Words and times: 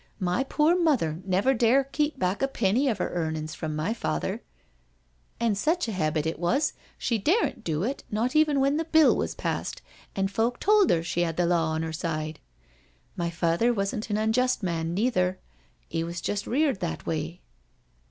"My 0.33 0.43
poor 0.43 0.75
mother 0.75 1.21
never 1.25 1.53
dare 1.53 1.83
keep 1.83 2.17
back 2.17 2.41
a 2.41 2.47
penny 2.47 2.87
of 2.89 2.99
'er 2.99 3.11
earnin's 3.13 3.53
from 3.53 3.75
my 3.75 3.93
father; 3.93 4.41
and 5.39 5.55
sech 5.55 5.87
a 5.87 5.91
habit 5.91 6.25
it 6.25 6.39
was 6.39 6.73
she 6.97 7.19
daren't 7.19 7.63
do 7.63 7.83
it 7.83 8.03
not 8.09 8.35
even 8.35 8.59
when 8.59 8.77
the 8.77 8.85
Bill 8.85 9.15
was 9.15 9.35
passed 9.35 9.79
and 10.15 10.31
folk 10.31 10.59
told 10.59 10.89
her 10.89 11.03
she 11.03 11.23
'ad 11.23 11.37
the 11.37 11.45
law 11.45 11.67
on 11.67 11.83
'er 11.83 11.93
side. 11.93 12.39
My 13.15 13.29
father 13.29 13.71
wasn't 13.71 14.09
an 14.09 14.17
unjust 14.17 14.63
man, 14.63 14.95
neither— 14.95 15.37
'e 15.93 16.03
was 16.03 16.19
just 16.19 16.47
reared 16.47 16.79
that 16.79 17.05
way." 17.05 17.41